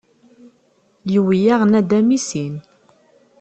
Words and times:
Yewwi-yaɣ 1.11 1.61
nadam 1.65 2.09
i 2.17 2.19
sin. 2.27 2.55